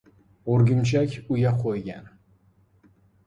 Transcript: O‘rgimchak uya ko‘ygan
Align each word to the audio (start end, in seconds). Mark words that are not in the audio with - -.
O‘rgimchak 0.53 1.13
uya 1.35 1.51
ko‘ygan 1.59 2.09